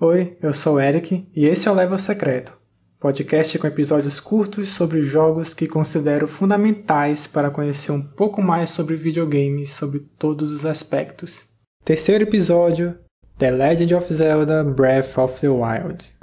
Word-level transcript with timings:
Oi, 0.00 0.36
eu 0.42 0.52
sou 0.52 0.74
o 0.74 0.80
Eric 0.80 1.28
e 1.32 1.46
esse 1.46 1.68
é 1.68 1.70
o 1.70 1.74
Level 1.74 1.96
Secreto, 1.96 2.58
podcast 2.98 3.56
com 3.56 3.68
episódios 3.68 4.18
curtos 4.18 4.70
sobre 4.70 5.04
jogos 5.04 5.54
que 5.54 5.68
considero 5.68 6.26
fundamentais 6.26 7.28
para 7.28 7.50
conhecer 7.50 7.92
um 7.92 8.02
pouco 8.02 8.42
mais 8.42 8.70
sobre 8.70 8.96
videogames 8.96 9.70
sobre 9.70 10.00
todos 10.18 10.50
os 10.50 10.66
aspectos. 10.66 11.46
Terceiro 11.84 12.24
episódio: 12.24 12.98
The 13.38 13.52
Legend 13.52 13.94
of 13.94 14.12
Zelda 14.12 14.64
Breath 14.64 15.16
of 15.18 15.40
the 15.40 15.48
Wild. 15.48 16.21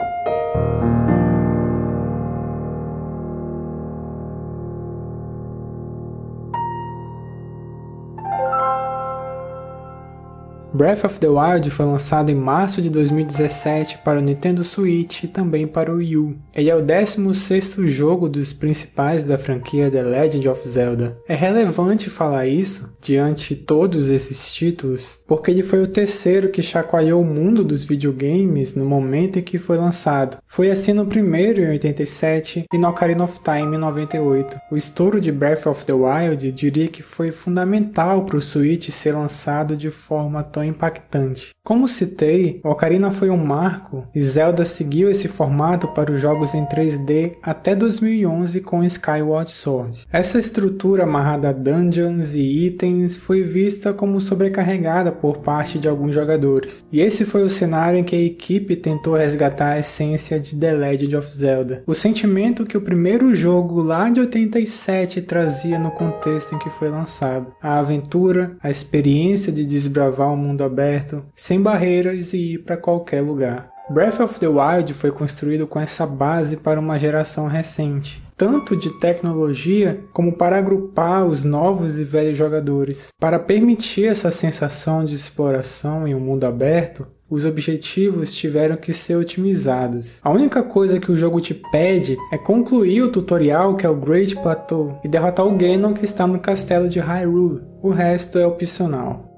Breath 10.80 11.04
of 11.04 11.20
the 11.20 11.28
Wild 11.28 11.70
foi 11.72 11.86
lançado 11.86 12.30
em 12.32 12.36
março 12.36 12.82
de 12.82 12.90
2017 12.90 13.98
para 13.98 14.18
o 14.18 14.22
Nintendo 14.22 14.64
Switch 14.64 15.24
e 15.24 15.28
também 15.28 15.68
para 15.68 15.92
o 15.92 15.98
Wii 15.98 16.16
U. 16.16 16.38
Ele 16.56 16.70
é 16.70 16.76
o 16.76 16.82
16º 16.82 17.86
jogo 17.90 18.30
dos 18.30 18.54
principais 18.54 19.26
da 19.26 19.38
franquia 19.38 19.92
The 19.92 20.02
Legend 20.02 20.48
of 20.48 20.66
Zelda. 20.66 21.18
É 21.28 21.36
relevante 21.36 22.10
falar 22.10 22.48
isso 22.48 22.94
diante 23.02 23.54
de 23.54 23.62
todos 23.62 24.08
esses 24.08 24.54
títulos, 24.54 25.20
porque 25.28 25.52
ele 25.52 25.64
foi 25.64 25.84
o 25.84 25.88
terceiro 25.88 26.48
que 26.48 26.62
chacoalhou 26.62 27.22
o 27.22 27.26
mundo 27.26 27.62
dos 27.62 27.84
videogames 27.84 28.74
no 28.74 28.86
momento 28.86 29.38
em 29.38 29.44
que 29.44 29.58
foi 29.58 29.76
lançado. 29.76 30.38
Foi 30.48 30.72
assim 30.72 30.94
no 30.94 31.06
primeiro 31.06 31.62
em 31.62 31.72
87 31.72 32.64
e 32.72 32.78
no 32.78 32.88
Ocarina 32.88 33.26
of 33.26 33.42
Time 33.42 33.76
em 33.76 33.80
98. 33.80 34.58
O 34.72 34.78
estouro 34.78 35.20
de 35.20 35.30
Breath 35.30 35.68
of 35.68 35.86
the 35.86 35.92
Wild 35.92 36.50
diria 36.54 36.88
que 36.88 37.04
foi 37.04 37.34
fundamental 37.34 38.24
para 38.24 38.38
o 38.38 38.42
Switch 38.42 38.90
ser 38.92 39.12
lançado 39.12 39.76
de 39.76 39.92
forma 39.92 40.42
tão 40.42 40.69
impactante. 40.70 41.50
Como 41.64 41.88
citei, 41.88 42.60
Ocarina 42.64 43.12
foi 43.12 43.30
um 43.30 43.38
marco 43.38 44.08
e 44.16 44.22
Zelda 44.22 44.66
seguiu 44.66 45.10
esse 45.10 45.28
formato 45.28 45.88
para 45.90 46.12
os 46.12 46.20
jogos 46.20 46.54
em 46.54 46.66
3D 46.66 47.34
até 47.44 47.76
2011 47.76 48.62
com 48.62 48.84
Skyward 48.84 49.52
Sword. 49.52 50.08
Essa 50.12 50.40
estrutura 50.40 51.04
amarrada 51.04 51.50
a 51.50 51.54
dungeons 51.54 52.36
e 52.36 52.66
itens 52.66 53.16
foi 53.16 53.44
vista 53.44 53.94
como 53.94 54.20
sobrecarregada 54.20 55.12
por 55.12 55.38
parte 55.38 55.78
de 55.78 55.88
alguns 55.88 56.16
jogadores. 56.16 56.84
E 56.92 57.02
esse 57.02 57.26
foi 57.26 57.44
o 57.44 57.50
cenário 57.50 58.00
em 58.00 58.04
que 58.04 58.16
a 58.16 58.22
equipe 58.22 58.76
tentou 58.76 59.16
resgatar 59.16 59.74
a 59.74 59.80
essência 59.80 60.40
de 60.40 60.56
The 60.56 60.74
Legend 60.74 61.18
of 61.18 61.36
Zelda. 61.36 61.84
O 61.86 61.94
sentimento 61.94 62.66
que 62.66 62.78
o 62.78 62.82
primeiro 62.82 63.34
jogo 63.36 63.82
lá 63.82 64.10
de 64.10 64.20
87 64.20 65.22
trazia 65.22 65.78
no 65.78 65.92
contexto 65.92 66.56
em 66.56 66.60
que 66.60 66.70
foi 66.70 66.90
lançado. 66.90 67.54
A 67.62 67.80
aventura, 67.80 68.58
a 68.62 68.70
experiência 68.70 69.52
de 69.52 69.66
desbravar 69.66 70.34
o 70.34 70.38
mundo 70.38 70.59
mundo 70.60 70.64
aberto, 70.64 71.24
sem 71.34 71.62
barreiras 71.62 72.34
e 72.34 72.54
ir 72.54 72.58
para 72.60 72.78
qualquer 72.78 73.22
lugar. 73.22 73.70
Breath 73.90 74.20
of 74.20 74.40
the 74.40 74.48
Wild 74.48 74.94
foi 74.94 75.12
construído 75.12 75.66
com 75.66 75.80
essa 75.80 76.06
base 76.06 76.58
para 76.58 76.80
uma 76.80 77.00
geração 77.00 77.48
recente, 77.48 78.22
tanto 78.38 78.76
de 78.76 78.92
tecnologia 79.00 80.00
como 80.14 80.34
para 80.34 80.58
agrupar 80.58 81.26
os 81.26 81.44
novos 81.44 81.98
e 81.98 82.04
velhos 82.04 82.38
jogadores. 82.38 83.08
Para 83.20 83.40
permitir 83.40 84.08
essa 84.08 84.30
sensação 84.30 85.04
de 85.04 85.16
exploração 85.16 86.08
em 86.08 86.14
um 86.14 86.20
mundo 86.20 86.44
aberto, 86.44 87.08
os 87.28 87.46
objetivos 87.46 88.34
tiveram 88.34 88.76
que 88.76 88.92
ser 88.92 89.16
otimizados. 89.16 90.20
A 90.24 90.32
única 90.32 90.64
coisa 90.64 91.00
que 91.00 91.12
o 91.12 91.18
jogo 91.18 91.40
te 91.40 91.54
pede 91.54 92.18
é 92.32 92.38
concluir 92.38 93.04
o 93.04 93.12
tutorial 93.12 93.76
que 93.76 93.86
é 93.86 93.90
o 93.90 93.96
Great 93.96 94.36
Plateau 94.36 95.00
e 95.04 95.08
derrotar 95.08 95.46
o 95.46 95.56
Ganon 95.56 95.94
que 95.94 96.06
está 96.06 96.26
no 96.26 96.40
castelo 96.40 96.90
de 96.90 97.00
Hyrule. 97.00 97.62
O 97.82 97.90
resto 97.90 98.38
é 98.38 98.46
opcional. 98.46 99.29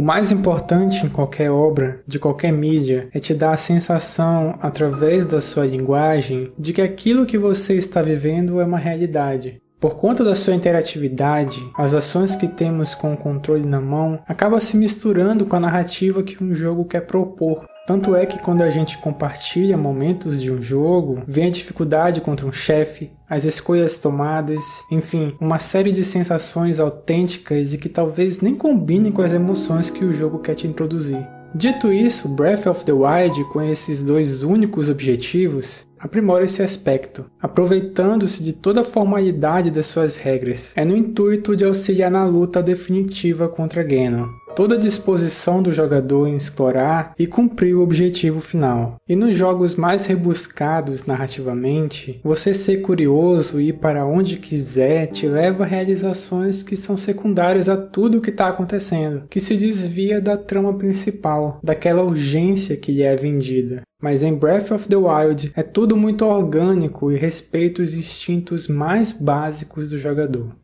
O 0.00 0.02
mais 0.02 0.32
importante 0.32 1.04
em 1.04 1.10
qualquer 1.10 1.50
obra, 1.50 2.00
de 2.06 2.18
qualquer 2.18 2.50
mídia, 2.50 3.10
é 3.12 3.20
te 3.20 3.34
dar 3.34 3.52
a 3.52 3.58
sensação, 3.58 4.58
através 4.62 5.26
da 5.26 5.42
sua 5.42 5.66
linguagem, 5.66 6.50
de 6.58 6.72
que 6.72 6.80
aquilo 6.80 7.26
que 7.26 7.36
você 7.36 7.74
está 7.74 8.00
vivendo 8.00 8.62
é 8.62 8.64
uma 8.64 8.78
realidade. 8.78 9.60
Por 9.78 9.96
conta 9.96 10.24
da 10.24 10.34
sua 10.34 10.54
interatividade, 10.54 11.62
as 11.76 11.92
ações 11.92 12.34
que 12.34 12.48
temos 12.48 12.94
com 12.94 13.12
o 13.12 13.16
controle 13.16 13.66
na 13.66 13.78
mão 13.78 14.18
acabam 14.26 14.58
se 14.58 14.74
misturando 14.74 15.44
com 15.44 15.56
a 15.56 15.60
narrativa 15.60 16.22
que 16.22 16.42
um 16.42 16.54
jogo 16.54 16.86
quer 16.86 17.02
propor. 17.02 17.66
Tanto 17.86 18.14
é 18.14 18.24
que 18.24 18.38
quando 18.38 18.62
a 18.62 18.70
gente 18.70 18.98
compartilha 18.98 19.76
momentos 19.76 20.40
de 20.40 20.50
um 20.50 20.62
jogo, 20.62 21.22
vem 21.26 21.46
a 21.46 21.50
dificuldade 21.50 22.20
contra 22.20 22.46
um 22.46 22.52
chefe, 22.52 23.10
as 23.28 23.44
escolhas 23.44 23.98
tomadas, 23.98 24.62
enfim, 24.90 25.34
uma 25.40 25.58
série 25.58 25.92
de 25.92 26.04
sensações 26.04 26.78
autênticas 26.78 27.74
e 27.74 27.78
que 27.78 27.88
talvez 27.88 28.40
nem 28.40 28.54
combinem 28.54 29.10
com 29.10 29.22
as 29.22 29.32
emoções 29.32 29.90
que 29.90 30.04
o 30.04 30.12
jogo 30.12 30.38
quer 30.38 30.54
te 30.54 30.66
introduzir. 30.66 31.26
Dito 31.52 31.92
isso, 31.92 32.28
Breath 32.28 32.66
of 32.66 32.84
the 32.84 32.92
Wild, 32.92 33.44
com 33.52 33.60
esses 33.60 34.04
dois 34.04 34.44
únicos 34.44 34.88
objetivos, 34.88 35.84
aprimora 35.98 36.44
esse 36.44 36.62
aspecto, 36.62 37.26
aproveitando-se 37.40 38.40
de 38.40 38.52
toda 38.52 38.82
a 38.82 38.84
formalidade 38.84 39.68
das 39.68 39.86
suas 39.86 40.14
regras. 40.14 40.72
É 40.76 40.84
no 40.84 40.96
intuito 40.96 41.56
de 41.56 41.64
auxiliar 41.64 42.10
na 42.10 42.24
luta 42.24 42.62
definitiva 42.62 43.48
contra 43.48 43.82
Ganon 43.82 44.28
toda 44.54 44.74
a 44.74 44.78
disposição 44.78 45.62
do 45.62 45.72
jogador 45.72 46.26
em 46.26 46.36
explorar 46.36 47.14
e 47.18 47.26
cumprir 47.26 47.74
o 47.74 47.82
objetivo 47.82 48.40
final. 48.40 48.96
E 49.08 49.16
nos 49.16 49.36
jogos 49.36 49.76
mais 49.76 50.06
rebuscados 50.06 51.06
narrativamente, 51.06 52.20
você 52.22 52.52
ser 52.52 52.78
curioso 52.78 53.60
e 53.60 53.68
ir 53.68 53.74
para 53.74 54.04
onde 54.04 54.36
quiser 54.36 55.06
te 55.06 55.26
leva 55.26 55.64
a 55.64 55.66
realizações 55.66 56.62
que 56.62 56.76
são 56.76 56.96
secundárias 56.96 57.68
a 57.68 57.76
tudo 57.76 58.18
o 58.18 58.20
que 58.20 58.30
está 58.30 58.46
acontecendo, 58.46 59.24
que 59.28 59.40
se 59.40 59.56
desvia 59.56 60.20
da 60.20 60.36
trama 60.36 60.74
principal, 60.74 61.58
daquela 61.62 62.02
urgência 62.02 62.76
que 62.76 62.92
lhe 62.92 63.02
é 63.02 63.16
vendida. 63.16 63.82
Mas 64.00 64.22
em 64.22 64.34
Breath 64.34 64.70
of 64.70 64.88
the 64.88 64.96
Wild 64.96 65.52
é 65.54 65.62
tudo 65.62 65.96
muito 65.96 66.24
orgânico 66.24 67.12
e 67.12 67.16
respeita 67.16 67.82
os 67.82 67.92
instintos 67.92 68.66
mais 68.66 69.12
básicos 69.12 69.90
do 69.90 69.98
jogador. 69.98 70.59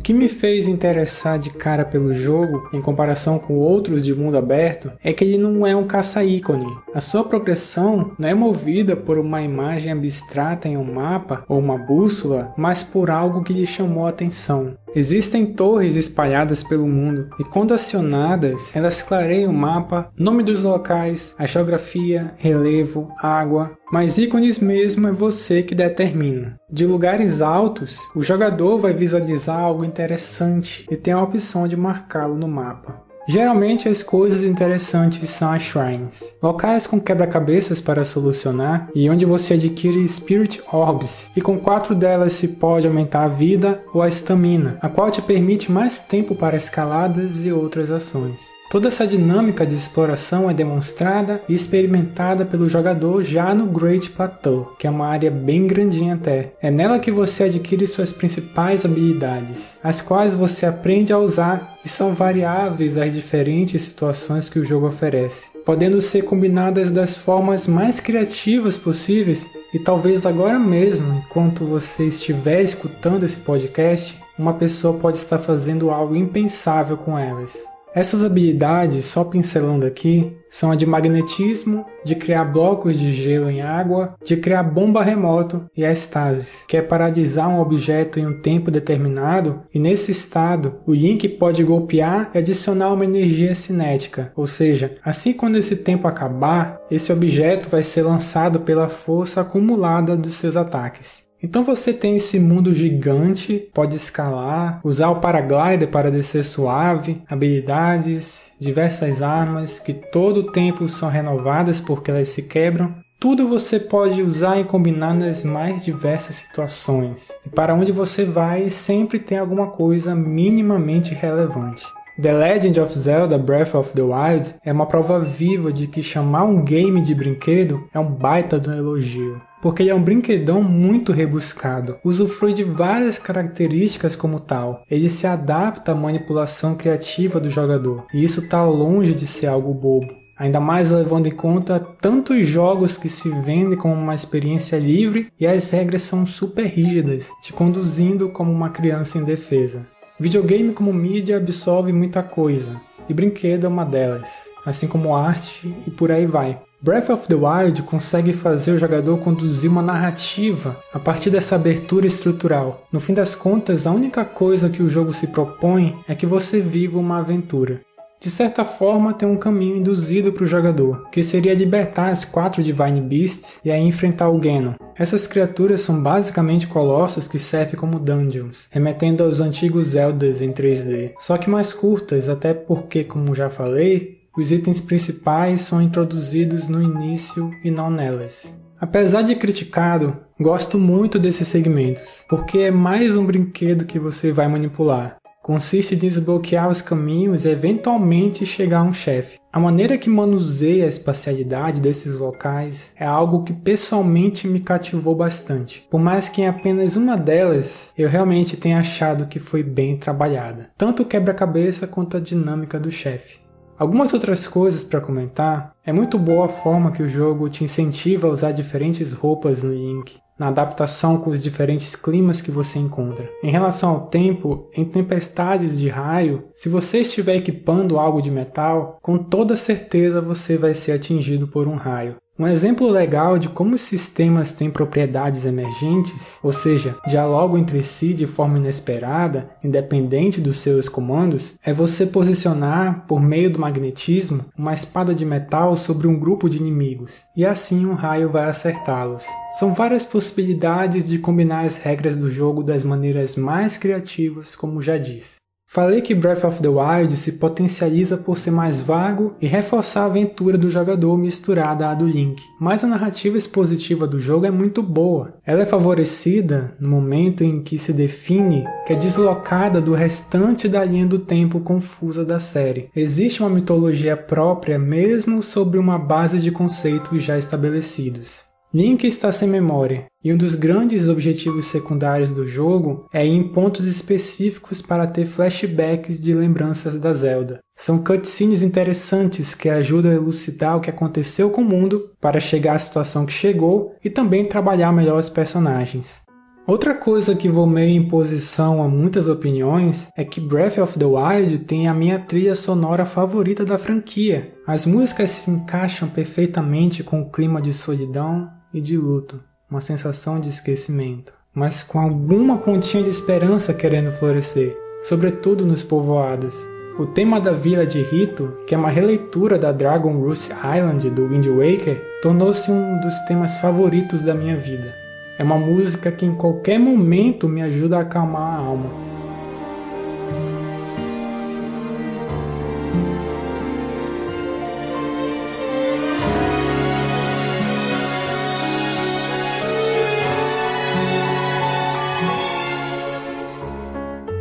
O 0.00 0.02
que 0.02 0.14
me 0.14 0.30
fez 0.30 0.66
interessar 0.66 1.38
de 1.38 1.50
cara 1.50 1.84
pelo 1.84 2.14
jogo, 2.14 2.70
em 2.72 2.80
comparação 2.80 3.38
com 3.38 3.58
outros 3.58 4.02
de 4.02 4.14
mundo 4.14 4.38
aberto, 4.38 4.90
é 5.04 5.12
que 5.12 5.22
ele 5.22 5.36
não 5.36 5.66
é 5.66 5.76
um 5.76 5.86
caça-ícone. 5.86 6.74
A 6.94 7.02
sua 7.02 7.22
progressão 7.22 8.12
não 8.18 8.26
é 8.26 8.32
movida 8.32 8.96
por 8.96 9.18
uma 9.18 9.42
imagem 9.42 9.92
abstrata 9.92 10.66
em 10.66 10.78
um 10.78 10.94
mapa 10.94 11.44
ou 11.46 11.58
uma 11.58 11.76
bússola, 11.76 12.54
mas 12.56 12.82
por 12.82 13.10
algo 13.10 13.42
que 13.42 13.52
lhe 13.52 13.66
chamou 13.66 14.06
a 14.06 14.08
atenção. 14.08 14.74
Existem 14.94 15.46
torres 15.46 15.94
espalhadas 15.94 16.64
pelo 16.64 16.86
mundo 16.86 17.30
e, 17.38 17.44
quando 17.44 17.72
acionadas, 17.72 18.74
elas 18.74 19.02
clareiam 19.02 19.50
o 19.50 19.54
mapa, 19.54 20.10
nome 20.16 20.42
dos 20.42 20.62
locais, 20.62 21.34
a 21.38 21.46
geografia, 21.46 22.34
relevo, 22.36 23.12
água, 23.18 23.78
mas 23.92 24.18
ícones 24.18 24.58
mesmo 24.58 25.06
é 25.06 25.12
você 25.12 25.62
que 25.62 25.74
determina. 25.74 26.58
De 26.68 26.86
lugares 26.86 27.40
altos, 27.40 27.98
o 28.14 28.22
jogador 28.22 28.78
vai 28.78 28.92
visualizar 28.92 29.58
algo 29.58 29.84
interessante 29.84 30.86
e 30.90 30.96
tem 30.96 31.12
a 31.12 31.22
opção 31.22 31.68
de 31.68 31.76
marcá-lo 31.76 32.36
no 32.36 32.48
mapa. 32.48 33.09
Geralmente 33.30 33.88
as 33.88 34.02
coisas 34.02 34.42
interessantes 34.42 35.30
são 35.30 35.52
as 35.52 35.62
shrines, 35.62 36.34
locais 36.42 36.84
com 36.84 37.00
quebra-cabeças 37.00 37.80
para 37.80 38.04
solucionar 38.04 38.90
e 38.92 39.08
onde 39.08 39.24
você 39.24 39.54
adquire 39.54 40.06
Spirit 40.08 40.60
Orbs, 40.72 41.30
e 41.36 41.40
com 41.40 41.56
quatro 41.56 41.94
delas 41.94 42.32
se 42.32 42.48
pode 42.48 42.88
aumentar 42.88 43.22
a 43.22 43.28
vida 43.28 43.84
ou 43.94 44.02
a 44.02 44.08
estamina, 44.08 44.78
a 44.82 44.88
qual 44.88 45.12
te 45.12 45.22
permite 45.22 45.70
mais 45.70 46.00
tempo 46.00 46.34
para 46.34 46.56
escaladas 46.56 47.46
e 47.46 47.52
outras 47.52 47.92
ações. 47.92 48.59
Toda 48.70 48.86
essa 48.86 49.04
dinâmica 49.04 49.66
de 49.66 49.74
exploração 49.74 50.48
é 50.48 50.54
demonstrada 50.54 51.42
e 51.48 51.54
experimentada 51.54 52.46
pelo 52.46 52.68
jogador 52.68 53.24
já 53.24 53.52
no 53.52 53.66
Great 53.66 54.10
Plateau, 54.10 54.76
que 54.78 54.86
é 54.86 54.90
uma 54.90 55.08
área 55.08 55.28
bem 55.28 55.66
grandinha 55.66 56.14
até. 56.14 56.52
É 56.62 56.70
nela 56.70 57.00
que 57.00 57.10
você 57.10 57.42
adquire 57.42 57.84
suas 57.88 58.12
principais 58.12 58.84
habilidades, 58.84 59.76
as 59.82 60.00
quais 60.00 60.36
você 60.36 60.66
aprende 60.66 61.12
a 61.12 61.18
usar 61.18 61.80
e 61.84 61.88
são 61.88 62.14
variáveis 62.14 62.96
às 62.96 63.12
diferentes 63.12 63.82
situações 63.82 64.48
que 64.48 64.60
o 64.60 64.64
jogo 64.64 64.86
oferece, 64.86 65.46
podendo 65.66 66.00
ser 66.00 66.22
combinadas 66.22 66.92
das 66.92 67.16
formas 67.16 67.66
mais 67.66 67.98
criativas 67.98 68.78
possíveis 68.78 69.48
e 69.74 69.80
talvez 69.80 70.24
agora 70.24 70.60
mesmo, 70.60 71.24
enquanto 71.26 71.64
você 71.64 72.06
estiver 72.06 72.62
escutando 72.62 73.24
esse 73.24 73.38
podcast, 73.38 74.16
uma 74.38 74.54
pessoa 74.54 74.96
pode 74.96 75.16
estar 75.16 75.38
fazendo 75.38 75.90
algo 75.90 76.14
impensável 76.14 76.96
com 76.96 77.18
elas. 77.18 77.68
Essas 77.94 78.22
habilidades, 78.22 79.04
só 79.06 79.24
pincelando 79.24 79.84
aqui, 79.84 80.32
são 80.48 80.70
a 80.70 80.76
de 80.76 80.86
magnetismo, 80.86 81.86
de 82.04 82.14
criar 82.14 82.44
blocos 82.44 82.98
de 82.98 83.12
gelo 83.12 83.50
em 83.50 83.62
água, 83.62 84.14
de 84.24 84.36
criar 84.36 84.62
bomba 84.62 85.02
remoto 85.02 85.66
e 85.76 85.84
a 85.84 85.90
estasis, 85.90 86.64
que 86.68 86.76
é 86.76 86.82
paralisar 86.82 87.48
um 87.48 87.60
objeto 87.60 88.18
em 88.18 88.26
um 88.26 88.40
tempo 88.40 88.70
determinado 88.70 89.62
e 89.72 89.78
nesse 89.78 90.10
estado 90.10 90.80
o 90.86 90.92
Link 90.92 91.28
pode 91.28 91.62
golpear 91.64 92.30
e 92.34 92.38
adicionar 92.38 92.92
uma 92.92 93.04
energia 93.04 93.54
cinética, 93.54 94.32
ou 94.36 94.46
seja, 94.46 94.96
assim 95.04 95.32
quando 95.32 95.56
esse 95.56 95.76
tempo 95.76 96.06
acabar, 96.06 96.80
esse 96.90 97.12
objeto 97.12 97.68
vai 97.68 97.82
ser 97.82 98.02
lançado 98.02 98.60
pela 98.60 98.88
força 98.88 99.40
acumulada 99.40 100.16
dos 100.16 100.34
seus 100.34 100.56
ataques. 100.56 101.29
Então 101.42 101.64
você 101.64 101.92
tem 101.92 102.16
esse 102.16 102.38
mundo 102.38 102.74
gigante, 102.74 103.68
pode 103.72 103.96
escalar, 103.96 104.80
usar 104.84 105.08
o 105.08 105.20
paraglider 105.20 105.88
para 105.88 106.10
descer 106.10 106.44
suave, 106.44 107.22
habilidades, 107.28 108.52
diversas 108.60 109.22
armas 109.22 109.78
que 109.78 109.94
todo 109.94 110.40
o 110.40 110.52
tempo 110.52 110.86
são 110.86 111.08
renovadas 111.08 111.80
porque 111.80 112.10
elas 112.10 112.28
se 112.28 112.42
quebram. 112.42 112.94
Tudo 113.18 113.48
você 113.48 113.78
pode 113.78 114.22
usar 114.22 114.58
e 114.58 114.64
combinar 114.64 115.14
nas 115.14 115.42
mais 115.42 115.84
diversas 115.84 116.36
situações. 116.36 117.30
E 117.44 117.48
para 117.48 117.74
onde 117.74 117.92
você 117.92 118.24
vai, 118.24 118.68
sempre 118.70 119.18
tem 119.18 119.38
alguma 119.38 119.68
coisa 119.68 120.14
minimamente 120.14 121.14
relevante. 121.14 121.86
The 122.20 122.32
Legend 122.32 122.80
of 122.80 122.98
Zelda 122.98 123.38
Breath 123.38 123.74
of 123.74 123.94
the 123.94 124.02
Wild 124.02 124.54
é 124.62 124.72
uma 124.72 124.86
prova 124.86 125.18
viva 125.20 125.72
de 125.72 125.86
que 125.86 126.02
chamar 126.02 126.44
um 126.44 126.62
game 126.62 127.00
de 127.00 127.14
brinquedo 127.14 127.88
é 127.94 127.98
um 127.98 128.10
baita 128.10 128.58
do 128.58 128.70
elogio 128.72 129.40
porque 129.60 129.82
ele 129.82 129.90
é 129.90 129.94
um 129.94 130.02
brinquedão 130.02 130.62
muito 130.62 131.12
rebuscado, 131.12 131.98
usufrui 132.04 132.52
de 132.52 132.64
várias 132.64 133.18
características 133.18 134.16
como 134.16 134.40
tal. 134.40 134.84
Ele 134.90 135.08
se 135.08 135.26
adapta 135.26 135.92
à 135.92 135.94
manipulação 135.94 136.74
criativa 136.74 137.40
do 137.40 137.50
jogador, 137.50 138.06
e 138.12 138.24
isso 138.24 138.40
está 138.40 138.64
longe 138.64 139.14
de 139.14 139.26
ser 139.26 139.46
algo 139.46 139.74
bobo. 139.74 140.20
Ainda 140.36 140.58
mais 140.58 140.90
levando 140.90 141.26
em 141.26 141.32
conta 141.32 141.78
tantos 141.78 142.46
jogos 142.46 142.96
que 142.96 143.10
se 143.10 143.28
vendem 143.28 143.76
como 143.76 143.92
uma 143.92 144.14
experiência 144.14 144.78
livre 144.78 145.30
e 145.38 145.46
as 145.46 145.68
regras 145.70 146.00
são 146.00 146.24
super 146.24 146.64
rígidas, 146.64 147.28
te 147.42 147.52
conduzindo 147.52 148.30
como 148.30 148.50
uma 148.50 148.70
criança 148.70 149.18
indefesa. 149.18 149.86
Videogame 150.18 150.72
como 150.72 150.94
mídia 150.94 151.36
absorve 151.36 151.92
muita 151.92 152.22
coisa, 152.22 152.80
e 153.06 153.12
brinquedo 153.12 153.64
é 153.64 153.68
uma 153.68 153.84
delas, 153.84 154.48
assim 154.64 154.86
como 154.86 155.14
arte 155.14 155.74
e 155.86 155.90
por 155.90 156.10
aí 156.10 156.24
vai. 156.24 156.58
Breath 156.82 157.10
of 157.10 157.28
the 157.28 157.34
Wild 157.34 157.82
consegue 157.82 158.32
fazer 158.32 158.72
o 158.72 158.78
jogador 158.78 159.18
conduzir 159.18 159.70
uma 159.70 159.82
narrativa 159.82 160.78
a 160.94 160.98
partir 160.98 161.28
dessa 161.28 161.54
abertura 161.54 162.06
estrutural. 162.06 162.86
No 162.90 162.98
fim 162.98 163.12
das 163.12 163.34
contas, 163.34 163.86
a 163.86 163.92
única 163.92 164.24
coisa 164.24 164.70
que 164.70 164.82
o 164.82 164.88
jogo 164.88 165.12
se 165.12 165.26
propõe 165.26 165.98
é 166.08 166.14
que 166.14 166.24
você 166.24 166.58
viva 166.58 166.98
uma 166.98 167.18
aventura. 167.18 167.82
De 168.18 168.30
certa 168.30 168.64
forma, 168.64 169.12
tem 169.12 169.28
um 169.28 169.36
caminho 169.36 169.76
induzido 169.76 170.32
para 170.32 170.44
o 170.44 170.46
jogador, 170.46 171.08
que 171.10 171.22
seria 171.22 171.52
libertar 171.52 172.10
as 172.10 172.24
quatro 172.24 172.62
Divine 172.62 173.00
Beasts 173.02 173.60
e 173.62 173.70
aí 173.70 173.82
enfrentar 173.82 174.30
o 174.30 174.38
Ganon. 174.38 174.72
Essas 174.96 175.26
criaturas 175.26 175.82
são 175.82 176.02
basicamente 176.02 176.66
colossos 176.66 177.28
que 177.28 177.38
servem 177.38 177.76
como 177.76 177.98
dungeons, 177.98 178.66
remetendo 178.70 179.22
aos 179.22 179.40
antigos 179.40 179.88
Zeldas 179.88 180.40
em 180.40 180.50
3D, 180.50 181.12
só 181.18 181.36
que 181.36 181.50
mais 181.50 181.74
curtas, 181.74 182.28
até 182.28 182.54
porque, 182.54 183.04
como 183.04 183.34
já 183.34 183.50
falei, 183.50 184.19
os 184.36 184.52
itens 184.52 184.80
principais 184.80 185.62
são 185.62 185.82
introduzidos 185.82 186.68
no 186.68 186.82
início 186.82 187.50
e 187.64 187.70
não 187.70 187.90
nelas. 187.90 188.58
Apesar 188.80 189.22
de 189.22 189.34
criticado, 189.34 190.16
gosto 190.40 190.78
muito 190.78 191.18
desses 191.18 191.48
segmentos, 191.48 192.24
porque 192.28 192.58
é 192.58 192.70
mais 192.70 193.16
um 193.16 193.26
brinquedo 193.26 193.84
que 193.84 193.98
você 193.98 194.32
vai 194.32 194.48
manipular. 194.48 195.16
Consiste 195.42 195.94
em 195.94 195.98
desbloquear 195.98 196.68
os 196.68 196.80
caminhos 196.80 197.44
e 197.44 197.48
eventualmente 197.48 198.46
chegar 198.46 198.80
a 198.80 198.84
um 198.84 198.92
chefe. 198.92 199.38
A 199.52 199.58
maneira 199.58 199.98
que 199.98 200.08
manuseia 200.08 200.84
a 200.84 200.88
espacialidade 200.88 201.80
desses 201.80 202.16
locais 202.18 202.92
é 202.96 203.04
algo 203.04 203.42
que 203.42 203.52
pessoalmente 203.52 204.46
me 204.46 204.60
cativou 204.60 205.14
bastante. 205.14 205.84
Por 205.90 205.98
mais 205.98 206.28
que 206.28 206.42
em 206.42 206.46
apenas 206.46 206.94
uma 206.94 207.16
delas 207.16 207.90
eu 207.98 208.08
realmente 208.08 208.56
tenha 208.56 208.78
achado 208.78 209.26
que 209.26 209.40
foi 209.40 209.62
bem 209.62 209.96
trabalhada, 209.96 210.70
tanto 210.78 211.02
o 211.02 211.06
quebra-cabeça 211.06 211.86
quanto 211.86 212.16
a 212.16 212.20
dinâmica 212.20 212.78
do 212.78 212.92
chefe. 212.92 213.39
Algumas 213.80 214.12
outras 214.12 214.46
coisas 214.46 214.84
para 214.84 215.00
comentar. 215.00 215.74
É 215.86 215.90
muito 215.90 216.18
boa 216.18 216.44
a 216.44 216.48
forma 216.50 216.92
que 216.92 217.02
o 217.02 217.08
jogo 217.08 217.48
te 217.48 217.64
incentiva 217.64 218.28
a 218.28 218.30
usar 218.30 218.52
diferentes 218.52 219.10
roupas 219.10 219.62
no 219.62 219.72
Link, 219.72 220.18
na 220.38 220.48
adaptação 220.48 221.16
com 221.16 221.30
os 221.30 221.42
diferentes 221.42 221.96
climas 221.96 222.42
que 222.42 222.50
você 222.50 222.78
encontra. 222.78 223.26
Em 223.42 223.50
relação 223.50 223.92
ao 223.92 224.06
tempo, 224.08 224.68
em 224.76 224.84
tempestades 224.84 225.80
de 225.80 225.88
raio, 225.88 226.44
se 226.52 226.68
você 226.68 226.98
estiver 226.98 227.36
equipando 227.36 227.98
algo 227.98 228.20
de 228.20 228.30
metal, 228.30 228.98
com 229.00 229.16
toda 229.16 229.56
certeza 229.56 230.20
você 230.20 230.58
vai 230.58 230.74
ser 230.74 230.92
atingido 230.92 231.48
por 231.48 231.66
um 231.66 231.76
raio. 231.76 232.16
Um 232.40 232.48
exemplo 232.48 232.88
legal 232.88 233.38
de 233.38 233.50
como 233.50 233.74
os 233.74 233.82
sistemas 233.82 234.54
têm 234.54 234.70
propriedades 234.70 235.44
emergentes, 235.44 236.38
ou 236.42 236.50
seja, 236.50 236.96
dialogam 237.06 237.58
entre 237.58 237.82
si 237.82 238.14
de 238.14 238.26
forma 238.26 238.56
inesperada, 238.56 239.50
independente 239.62 240.40
dos 240.40 240.56
seus 240.56 240.88
comandos, 240.88 241.52
é 241.62 241.70
você 241.74 242.06
posicionar, 242.06 243.04
por 243.06 243.20
meio 243.20 243.50
do 243.50 243.60
magnetismo, 243.60 244.46
uma 244.56 244.72
espada 244.72 245.14
de 245.14 245.26
metal 245.26 245.76
sobre 245.76 246.06
um 246.06 246.18
grupo 246.18 246.48
de 246.48 246.56
inimigos, 246.56 247.24
e 247.36 247.44
assim 247.44 247.84
um 247.84 247.92
raio 247.92 248.30
vai 248.30 248.48
acertá-los. 248.48 249.26
São 249.58 249.74
várias 249.74 250.06
possibilidades 250.06 251.10
de 251.10 251.18
combinar 251.18 251.66
as 251.66 251.76
regras 251.76 252.16
do 252.16 252.30
jogo 252.30 252.62
das 252.62 252.82
maneiras 252.82 253.36
mais 253.36 253.76
criativas, 253.76 254.56
como 254.56 254.80
já 254.80 254.96
disse. 254.96 255.40
Falei 255.72 256.00
que 256.00 256.16
Breath 256.16 256.42
of 256.42 256.60
the 256.60 256.68
Wild 256.68 257.16
se 257.16 257.30
potencializa 257.34 258.16
por 258.16 258.36
ser 258.36 258.50
mais 258.50 258.80
vago 258.80 259.36
e 259.40 259.46
reforçar 259.46 260.00
a 260.00 260.06
aventura 260.06 260.58
do 260.58 260.68
jogador 260.68 261.16
misturada 261.16 261.88
à 261.88 261.94
do 261.94 262.08
Link, 262.08 262.42
mas 262.58 262.82
a 262.82 262.88
narrativa 262.88 263.38
expositiva 263.38 264.04
do 264.04 264.18
jogo 264.18 264.44
é 264.44 264.50
muito 264.50 264.82
boa. 264.82 265.34
Ela 265.46 265.62
é 265.62 265.64
favorecida 265.64 266.76
no 266.80 266.90
momento 266.90 267.44
em 267.44 267.62
que 267.62 267.78
se 267.78 267.92
define 267.92 268.64
que 268.84 268.94
é 268.94 268.96
deslocada 268.96 269.80
do 269.80 269.94
restante 269.94 270.68
da 270.68 270.82
linha 270.82 271.06
do 271.06 271.20
tempo 271.20 271.60
confusa 271.60 272.24
da 272.24 272.40
série. 272.40 272.90
Existe 272.96 273.40
uma 273.40 273.48
mitologia 273.48 274.16
própria 274.16 274.76
mesmo 274.76 275.40
sobre 275.40 275.78
uma 275.78 276.00
base 276.00 276.40
de 276.40 276.50
conceitos 276.50 277.22
já 277.22 277.38
estabelecidos. 277.38 278.49
Link 278.72 279.04
está 279.04 279.32
sem 279.32 279.48
memória, 279.48 280.06
e 280.22 280.32
um 280.32 280.36
dos 280.36 280.54
grandes 280.54 281.08
objetivos 281.08 281.66
secundários 281.66 282.30
do 282.30 282.46
jogo 282.46 283.08
é 283.12 283.26
ir 283.26 283.30
em 283.30 283.48
pontos 283.48 283.84
específicos 283.84 284.80
para 284.80 285.08
ter 285.08 285.26
flashbacks 285.26 286.20
de 286.20 286.32
lembranças 286.32 286.94
da 286.94 287.12
Zelda. 287.12 287.58
São 287.76 287.98
cutscenes 287.98 288.62
interessantes 288.62 289.56
que 289.56 289.68
ajudam 289.68 290.12
a 290.12 290.14
elucidar 290.14 290.76
o 290.76 290.80
que 290.80 290.88
aconteceu 290.88 291.50
com 291.50 291.62
o 291.62 291.64
mundo 291.64 292.12
para 292.20 292.38
chegar 292.38 292.74
à 292.74 292.78
situação 292.78 293.26
que 293.26 293.32
chegou 293.32 293.96
e 294.04 294.08
também 294.08 294.44
trabalhar 294.44 294.92
melhor 294.92 295.18
os 295.18 295.28
personagens. 295.28 296.20
Outra 296.64 296.94
coisa 296.94 297.34
que 297.34 297.48
vou 297.48 297.66
meio 297.66 298.00
em 298.00 298.06
posição 298.06 298.80
a 298.80 298.86
muitas 298.86 299.26
opiniões 299.26 300.08
é 300.16 300.24
que 300.24 300.40
Breath 300.40 300.78
of 300.78 300.96
the 300.96 301.06
Wild 301.06 301.58
tem 301.60 301.88
a 301.88 301.94
minha 301.94 302.20
trilha 302.20 302.54
sonora 302.54 303.04
favorita 303.04 303.64
da 303.64 303.76
franquia. 303.76 304.54
As 304.64 304.86
músicas 304.86 305.30
se 305.30 305.50
encaixam 305.50 306.08
perfeitamente 306.08 307.02
com 307.02 307.20
o 307.20 307.30
clima 307.32 307.60
de 307.60 307.72
solidão 307.72 308.59
e 308.72 308.80
de 308.80 308.96
luto, 308.96 309.40
uma 309.70 309.80
sensação 309.80 310.40
de 310.40 310.48
esquecimento, 310.48 311.32
mas 311.54 311.82
com 311.82 311.98
alguma 311.98 312.58
pontinha 312.58 313.02
de 313.02 313.10
esperança 313.10 313.74
querendo 313.74 314.12
florescer, 314.12 314.76
sobretudo 315.02 315.66
nos 315.66 315.82
povoados. 315.82 316.56
O 316.98 317.06
tema 317.06 317.40
da 317.40 317.52
vila 317.52 317.86
de 317.86 318.02
Rito, 318.02 318.58
que 318.66 318.74
é 318.74 318.78
uma 318.78 318.90
releitura 318.90 319.58
da 319.58 319.72
Dragon 319.72 320.20
Roost 320.20 320.50
Island 320.52 321.08
do 321.10 321.28
Wind 321.28 321.46
Waker, 321.46 322.20
tornou-se 322.20 322.70
um 322.70 323.00
dos 323.00 323.18
temas 323.20 323.58
favoritos 323.58 324.20
da 324.20 324.34
minha 324.34 324.56
vida. 324.56 324.94
É 325.38 325.42
uma 325.42 325.56
música 325.56 326.12
que 326.12 326.26
em 326.26 326.34
qualquer 326.34 326.78
momento 326.78 327.48
me 327.48 327.62
ajuda 327.62 327.96
a 327.96 328.00
acalmar 328.02 328.54
a 328.54 328.56
alma. 328.58 328.90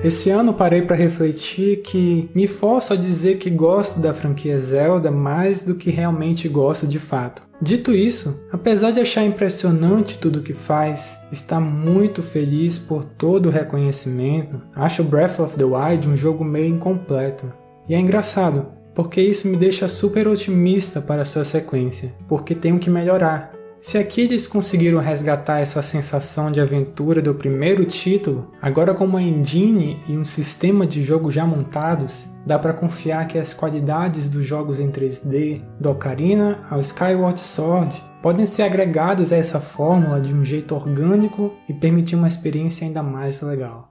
Esse 0.10 0.32
ano 0.32 0.56
parei 0.56 0.82
para 0.82 0.96
refletir 0.96 1.84
que 1.84 2.28
me 2.34 2.48
forço 2.48 2.94
a 2.94 2.96
dizer 2.96 3.38
que 3.38 3.48
gosto 3.48 4.00
da 4.00 4.12
franquia 4.12 4.60
Zelda 4.60 5.12
mais 5.12 5.64
do 5.64 5.76
que 5.76 5.92
realmente 5.92 6.50
gosto 6.50 6.88
de 6.88 6.98
fato. 6.98 7.44
Dito 7.62 7.94
isso, 7.94 8.44
apesar 8.52 8.90
de 8.90 9.00
achar 9.00 9.24
impressionante 9.24 10.18
tudo 10.18 10.42
que 10.42 10.52
faz, 10.52 11.16
estar 11.32 11.60
muito 11.60 12.24
feliz 12.24 12.80
por 12.80 13.04
todo 13.04 13.46
o 13.50 13.52
reconhecimento, 13.52 14.60
acho 14.76 15.04
Breath 15.04 15.40
of 15.42 15.56
the 15.56 15.64
Wild 15.64 16.10
um 16.10 16.18
jogo 16.18 16.44
meio 16.44 16.74
incompleto. 16.74 17.54
E 17.88 17.94
é 17.94 18.00
engraçado, 18.00 18.66
porque 18.96 19.22
isso 19.22 19.48
me 19.48 19.58
deixa 19.58 19.88
super 19.88 20.28
otimista 20.28 21.00
para 21.00 21.24
sua 21.24 21.46
sequência, 21.46 22.16
porque 22.28 22.56
tenho 22.56 22.80
que 22.80 22.90
melhorar. 22.90 23.59
Se 23.82 23.98
aqui 23.98 24.22
eles 24.22 24.46
conseguiram 24.46 25.00
resgatar 25.00 25.60
essa 25.60 25.82
sensação 25.82 26.52
de 26.52 26.60
aventura 26.60 27.22
do 27.22 27.34
primeiro 27.34 27.86
título, 27.86 28.52
agora 28.62 28.94
com 28.94 29.06
uma 29.06 29.22
engine 29.22 30.04
e 30.06 30.18
um 30.18 30.26
sistema 30.26 30.86
de 30.86 31.02
jogo 31.02 31.32
já 31.32 31.46
montados, 31.46 32.28
dá 32.46 32.60
para 32.60 32.74
confiar 32.74 33.26
que 33.26 33.38
as 33.38 33.54
qualidades 33.54 34.28
dos 34.28 34.46
jogos 34.46 34.80
em 34.80 34.92
3D, 34.92 35.62
do 35.80 35.92
Ocarina 35.92 36.60
ao 36.70 36.80
Skyward 36.80 37.40
Sword, 37.40 38.04
podem 38.22 38.46
ser 38.46 38.64
agregados 38.64 39.32
a 39.32 39.38
essa 39.38 39.62
fórmula 39.62 40.20
de 40.20 40.34
um 40.34 40.44
jeito 40.44 40.76
orgânico 40.76 41.54
e 41.68 41.74
permitir 41.74 42.16
uma 42.16 42.28
experiência 42.28 42.86
ainda 42.86 43.02
mais 43.02 43.42
legal. 43.42 43.88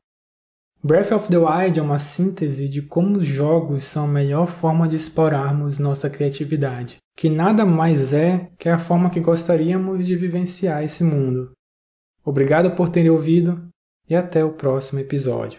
Breath 0.82 1.12
of 1.12 1.28
the 1.28 1.38
Wild 1.38 1.78
é 1.78 1.82
uma 1.82 1.98
síntese 1.98 2.68
de 2.68 2.82
como 2.82 3.18
os 3.18 3.26
jogos 3.26 3.84
são 3.84 4.04
a 4.04 4.08
melhor 4.08 4.46
forma 4.46 4.86
de 4.86 4.96
explorarmos 4.96 5.78
nossa 5.78 6.08
criatividade 6.08 6.98
que 7.18 7.28
nada 7.28 7.66
mais 7.66 8.14
é 8.14 8.48
que 8.56 8.68
a 8.68 8.78
forma 8.78 9.10
que 9.10 9.18
gostaríamos 9.18 10.06
de 10.06 10.14
vivenciar 10.14 10.84
esse 10.84 11.02
mundo. 11.02 11.50
Obrigado 12.24 12.76
por 12.76 12.90
terem 12.90 13.10
ouvido 13.10 13.68
e 14.08 14.14
até 14.14 14.44
o 14.44 14.52
próximo 14.52 15.00
episódio. 15.00 15.56